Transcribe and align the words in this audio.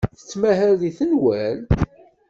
Tettmahal 0.17 0.73
deg 0.81 0.93
tenwalt? 0.97 1.71